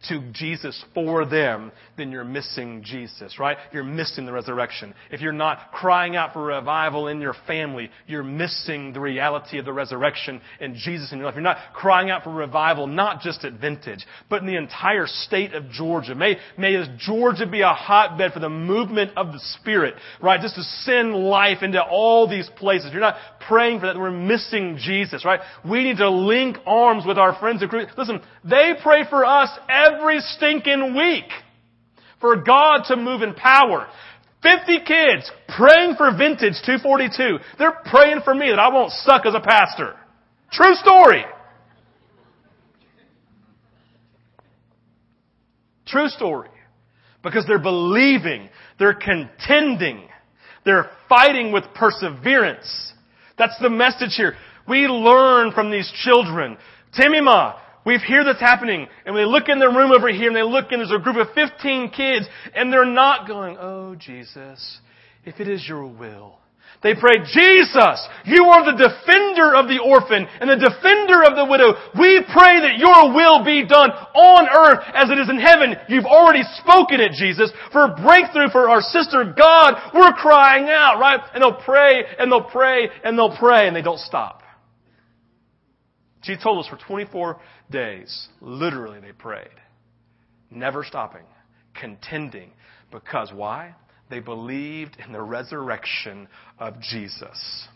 [0.09, 3.57] to Jesus for them, then you're missing Jesus, right?
[3.71, 4.93] You're missing the resurrection.
[5.11, 9.65] If you're not crying out for revival in your family, you're missing the reality of
[9.65, 11.35] the resurrection and Jesus in your life.
[11.35, 15.53] You're not crying out for revival, not just at Vintage, but in the entire state
[15.53, 16.15] of Georgia.
[16.15, 20.39] May, may Georgia be a hotbed for the movement of the Spirit, right?
[20.41, 22.91] Just to send life into all these places.
[22.91, 23.97] You're not praying for that.
[23.97, 25.39] We're missing Jesus, right?
[25.69, 27.61] We need to link arms with our friends.
[27.61, 27.91] In Christ.
[27.97, 31.25] Listen, they pray for us every stinking week
[32.21, 33.87] for God to move in power.
[34.41, 37.39] 50 kids praying for Vintage 242.
[37.57, 39.95] They're praying for me that I won't suck as a pastor.
[40.51, 41.25] True story.
[45.85, 46.49] True story.
[47.23, 50.07] Because they're believing, they're contending,
[50.63, 52.93] they're fighting with perseverance.
[53.37, 54.35] That's the message here.
[54.67, 56.57] We learn from these children.
[56.97, 60.43] Timima, we hear this happening, and we look in the room over here, and they
[60.43, 64.79] look, and there's a group of 15 kids, and they're not going, Oh, Jesus,
[65.23, 66.39] if it is your will,
[66.83, 71.47] they prayed, Jesus, you are the defender of the orphan and the defender of the
[71.49, 71.73] widow.
[71.97, 75.75] We pray that your will be done on earth as it is in heaven.
[75.89, 77.51] You've already spoken it, Jesus.
[77.71, 81.19] For a breakthrough for our sister God, we're crying out, right?
[81.33, 84.43] And they'll pray and they'll pray and they'll pray and they don't stop.
[86.23, 89.47] She told us for 24 days, literally, they prayed,
[90.49, 91.25] never stopping,
[91.79, 92.51] contending.
[92.91, 93.75] Because why?
[94.09, 96.27] They believed in the resurrection
[96.59, 97.67] of Jesus.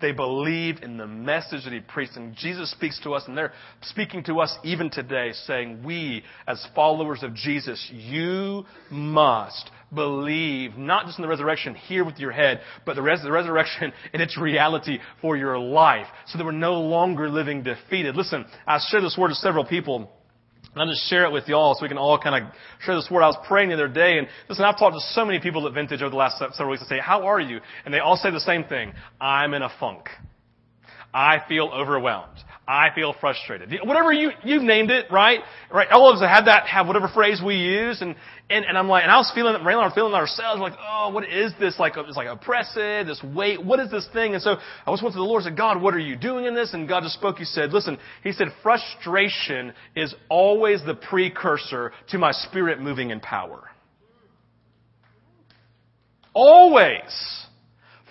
[0.00, 2.16] They believed in the message that he preached.
[2.16, 6.66] And Jesus speaks to us, and they're speaking to us even today, saying, We, as
[6.74, 12.60] followers of Jesus, you must believe not just in the resurrection here with your head,
[12.84, 16.80] but the, res- the resurrection in its reality for your life, so that we're no
[16.80, 18.16] longer living defeated.
[18.16, 20.10] Listen, I shared this word to several people.
[20.74, 23.08] And I'll just share it with y'all so we can all kind of share this
[23.10, 23.22] word.
[23.22, 25.74] I was praying the other day, and listen, I've talked to so many people at
[25.74, 27.60] Vintage over the last several weeks and say, how are you?
[27.84, 28.92] And they all say the same thing.
[29.20, 30.08] I'm in a funk.
[31.12, 32.38] I feel overwhelmed.
[32.66, 33.78] I feel frustrated.
[33.84, 35.40] Whatever you, you've named it, right?
[35.70, 35.88] Right?
[35.90, 38.16] All of us have that, have whatever phrase we use, and,
[38.48, 40.72] and, and I'm like, and I was feeling, Raylan and I were feeling ourselves, like,
[40.80, 41.78] oh, what is this?
[41.78, 44.32] Like, it's like oppressive, this weight, what is this thing?
[44.32, 46.46] And so I just went to the Lord and said, God, what are you doing
[46.46, 46.72] in this?
[46.72, 52.18] And God just spoke, He said, listen, He said, frustration is always the precursor to
[52.18, 53.68] my spirit moving in power.
[56.32, 57.44] Always.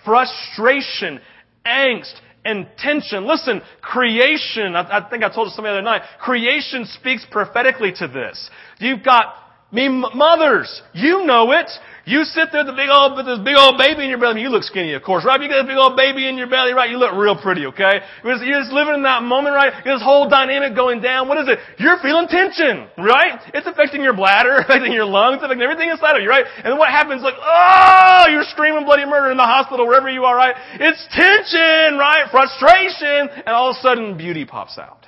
[0.04, 1.20] Frustration,
[1.66, 2.14] angst,
[2.44, 3.26] and tension.
[3.26, 7.92] Listen, creation, I, I, think I told you something the other night, creation speaks prophetically
[7.98, 8.50] to this.
[8.78, 9.34] You've got,
[9.72, 11.70] me mothers, you know it.
[12.04, 14.44] You sit there with the big old, with this big old baby in your belly.
[14.44, 15.40] You look skinny, of course, right?
[15.40, 16.90] You got a big old baby in your belly, right?
[16.92, 18.04] You look real pretty, okay?
[18.20, 19.72] You're just, you're just living in that moment, right?
[19.84, 21.28] This whole dynamic going down.
[21.28, 21.56] What is it?
[21.80, 23.40] You're feeling tension, right?
[23.56, 26.44] It's affecting your bladder, affecting your lungs, affecting everything inside of you, right?
[26.44, 27.22] And then what happens?
[27.22, 30.54] Like, oh, you're screaming bloody murder in the hospital, wherever you are, right?
[30.76, 32.28] It's tension, right?
[32.28, 35.06] Frustration, and all of a sudden beauty pops out.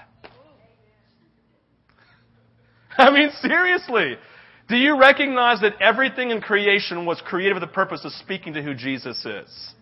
[2.97, 4.17] I mean, seriously.
[4.69, 8.63] Do you recognize that everything in creation was created with the purpose of speaking to
[8.63, 9.75] who Jesus is?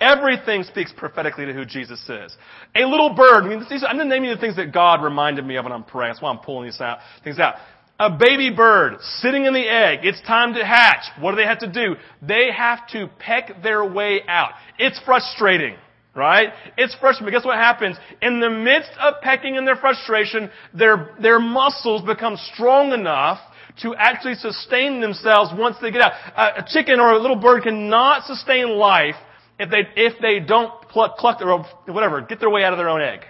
[0.00, 2.36] Everything speaks prophetically to who Jesus is.
[2.74, 3.44] A little bird.
[3.44, 6.12] I mean, these, I'm naming the things that God reminded me of when I'm praying.
[6.12, 7.54] That's why I'm pulling these out, things out.
[7.98, 10.00] A baby bird sitting in the egg.
[10.02, 11.04] It's time to hatch.
[11.20, 11.94] What do they have to do?
[12.20, 14.50] They have to peck their way out.
[14.78, 15.76] It's frustrating.
[16.14, 16.50] Right?
[16.76, 17.32] It's frustrating.
[17.32, 17.96] But guess what happens?
[18.20, 23.40] In the midst of pecking and their frustration, their, their muscles become strong enough
[23.82, 26.12] to actually sustain themselves once they get out.
[26.36, 29.16] A chicken or a little bird cannot sustain life
[29.58, 32.88] if they, if they don't cluck, cluck or whatever, get their way out of their
[32.88, 33.20] own egg.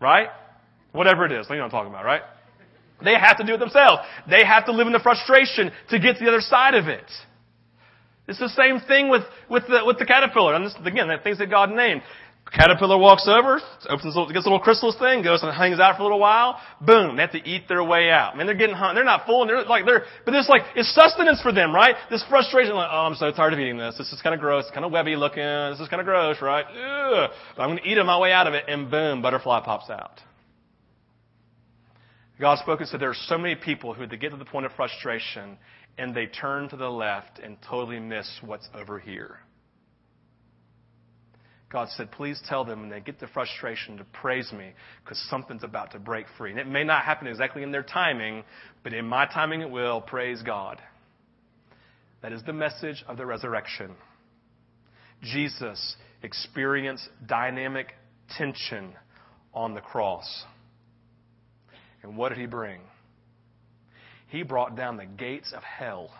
[0.00, 0.28] Right?
[0.92, 1.46] Whatever it is.
[1.48, 2.22] You know what I'm talking about, right?
[3.04, 4.02] They have to do it themselves.
[4.28, 7.04] They have to live in the frustration to get to the other side of it.
[8.28, 10.54] It's the same thing with, with the, with the caterpillar.
[10.54, 12.02] And this, again, the things that God named.
[12.50, 16.04] Caterpillar walks over, opens, gets a little chrysalis thing, goes and hangs out for a
[16.04, 16.60] little while.
[16.80, 18.34] Boom, they have to eat their way out.
[18.34, 18.96] I mean, they're getting hungry.
[18.96, 21.94] They're not full, and they're like they're, but it's like it's sustenance for them, right?
[22.10, 23.96] This frustration, like, oh, I'm so tired of eating this.
[23.96, 25.42] This is kind of gross, kind of webby looking.
[25.42, 26.66] This is kind of gross, right?
[26.66, 27.30] Ugh.
[27.56, 29.88] But I'm going to eat it my way out of it, and boom, butterfly pops
[29.88, 30.20] out.
[32.38, 34.66] God spoke and said there are so many people who they get to the point
[34.66, 35.56] of frustration
[35.96, 39.38] and they turn to the left and totally miss what's over here.
[41.72, 45.64] God said, please tell them when they get the frustration to praise me because something's
[45.64, 46.50] about to break free.
[46.50, 48.44] And it may not happen exactly in their timing,
[48.84, 50.02] but in my timing it will.
[50.02, 50.78] Praise God.
[52.20, 53.92] That is the message of the resurrection.
[55.22, 57.94] Jesus experienced dynamic
[58.36, 58.92] tension
[59.54, 60.44] on the cross.
[62.02, 62.80] And what did he bring?
[64.28, 66.10] He brought down the gates of hell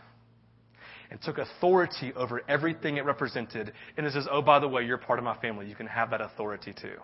[1.13, 3.71] and took authority over everything it represented.
[3.99, 5.69] And it says, oh, by the way, you're part of my family.
[5.69, 6.97] You can have that authority too.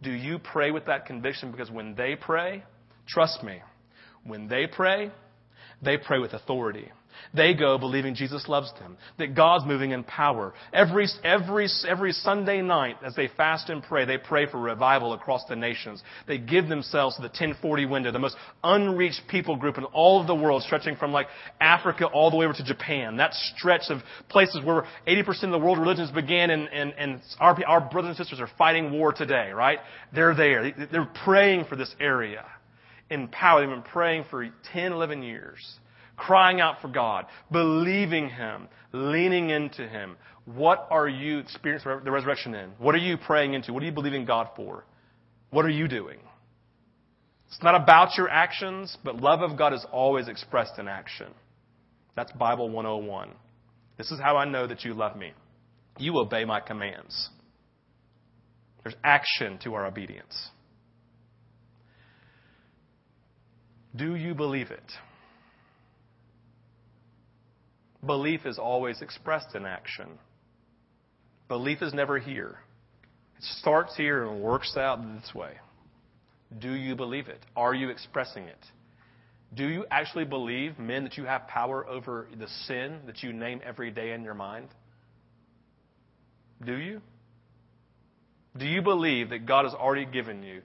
[0.00, 1.50] Do you pray with that conviction?
[1.50, 2.62] Because when they pray,
[3.08, 3.58] trust me,
[4.22, 5.10] when they pray,
[5.82, 6.92] they pray with authority.
[7.34, 10.52] They go believing Jesus loves them, that God's moving in power.
[10.72, 15.44] Every, every, every Sunday night, as they fast and pray, they pray for revival across
[15.48, 16.02] the nations.
[16.26, 20.26] They give themselves to the 1040 window, the most unreached people group in all of
[20.26, 21.28] the world, stretching from like
[21.60, 23.16] Africa all the way over to Japan.
[23.16, 27.56] That stretch of places where 80% of the world religions began and, and, and our,
[27.66, 29.78] our brothers and sisters are fighting war today, right?
[30.14, 30.72] They're there.
[30.90, 32.44] They're praying for this area
[33.10, 33.60] in power.
[33.60, 35.58] They've been praying for 10, 11 years
[36.20, 40.16] crying out for God, believing Him, leaning into Him.
[40.44, 42.70] What are you experiencing the resurrection in?
[42.78, 43.72] What are you praying into?
[43.72, 44.84] What are you believing God for?
[45.50, 46.18] What are you doing?
[47.48, 51.28] It's not about your actions, but love of God is always expressed in action.
[52.14, 53.30] That's Bible 101.
[53.98, 55.32] This is how I know that you love me.
[55.98, 57.30] You obey my commands.
[58.82, 60.50] There's action to our obedience.
[63.94, 64.92] Do you believe it?
[68.04, 70.08] Belief is always expressed in action.
[71.48, 72.58] Belief is never here.
[73.36, 75.54] It starts here and works out this way.
[76.58, 77.40] Do you believe it?
[77.56, 78.58] Are you expressing it?
[79.54, 83.60] Do you actually believe, men, that you have power over the sin that you name
[83.64, 84.68] every day in your mind?
[86.64, 87.00] Do you?
[88.56, 90.62] Do you believe that God has already given you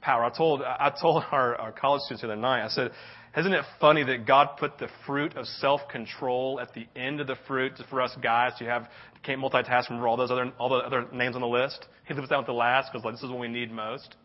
[0.00, 0.24] power?
[0.24, 2.90] I told, I told our, our college students the other night, I said,
[3.36, 7.36] isn't it funny that God put the fruit of self-control at the end of the
[7.46, 8.52] fruit for us guys?
[8.60, 8.88] You have
[9.22, 9.88] can't multitask.
[9.88, 11.86] Remember all those other all the other names on the list.
[12.06, 14.16] He puts that with the last because like, this is what we need most: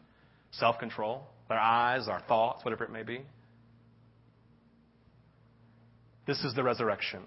[0.51, 3.21] self-control, our eyes, our thoughts, whatever it may be.
[6.25, 7.21] This is the resurrection.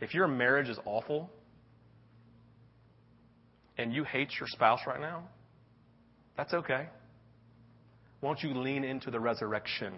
[0.00, 1.30] If your marriage is awful
[3.78, 5.24] and you hate your spouse right now,
[6.36, 6.88] that's okay.
[8.20, 9.94] Won't you lean into the resurrection?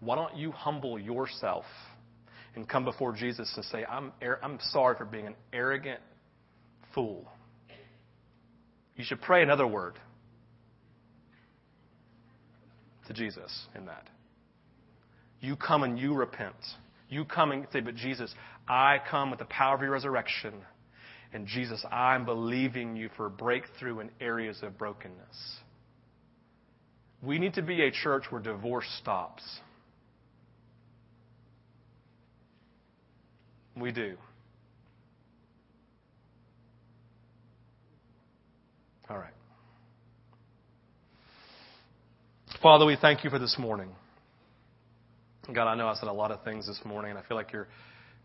[0.00, 1.64] Why don't you humble yourself
[2.54, 6.00] and come before Jesus and say, I'm, I'm sorry for being an arrogant
[6.94, 7.28] fool?
[8.96, 9.98] You should pray another word
[13.06, 14.08] to Jesus in that.
[15.40, 16.56] You come and you repent.
[17.08, 18.34] You come and say, But Jesus,
[18.66, 20.54] I come with the power of your resurrection.
[21.32, 25.58] And Jesus, I'm believing you for breakthrough in areas of brokenness.
[27.22, 29.42] We need to be a church where divorce stops.
[33.76, 34.16] We do.
[39.08, 39.32] All right.
[42.62, 43.90] Father, we thank you for this morning.
[45.52, 47.52] God, I know I said a lot of things this morning, and I feel like
[47.52, 47.68] you're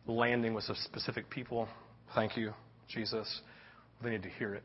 [0.07, 1.67] landing with some specific people.
[2.15, 2.53] Thank you,
[2.87, 3.41] Jesus.
[4.03, 4.63] They need to hear it.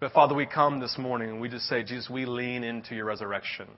[0.00, 3.04] But Father, we come this morning and we just say, Jesus, we lean into your
[3.04, 3.68] resurrection.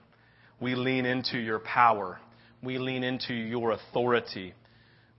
[0.61, 2.19] We lean into your power.
[2.63, 4.53] We lean into your authority.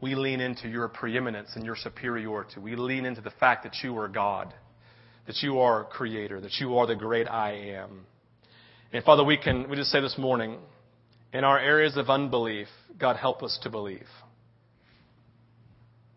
[0.01, 2.59] We lean into your preeminence and your superiority.
[2.59, 4.55] We lean into the fact that you are God,
[5.27, 8.07] that you are creator, that you are the great I am.
[8.93, 10.59] And Father, we can, we just say this morning,
[11.35, 14.07] in our areas of unbelief, God help us to believe.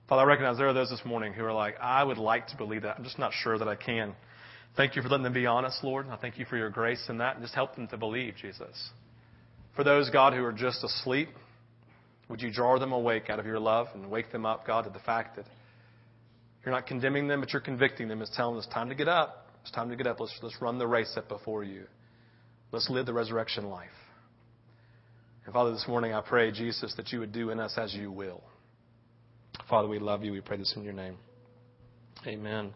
[0.07, 2.55] Father, I recognize there are those this morning who are like, I would like to
[2.57, 2.97] believe that.
[2.97, 4.15] I'm just not sure that I can.
[4.77, 6.05] Thank you for letting them be honest, Lord.
[6.05, 8.35] And I thank you for your grace in that and just help them to believe,
[8.39, 8.91] Jesus.
[9.75, 11.29] For those, God, who are just asleep,
[12.29, 14.91] would you draw them awake out of your love and wake them up, God, to
[14.91, 15.45] the fact that
[16.63, 18.21] you're not condemning them, but you're convicting them.
[18.21, 19.47] It's telling them it's time to get up.
[19.63, 20.19] It's time to get up.
[20.19, 21.85] Let's, let's run the race up before you.
[22.71, 23.89] Let's live the resurrection life.
[25.45, 28.11] And Father, this morning I pray, Jesus, that you would do in us as you
[28.11, 28.43] will.
[29.69, 30.33] Father, we love you.
[30.33, 31.17] We pray this in your name.
[32.27, 32.73] Amen.